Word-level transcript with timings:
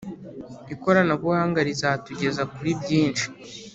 ikoranabuhanga 0.73 1.59
rizatugeza 1.67 2.41
kuri 2.53 2.71
byinshi 2.81 3.25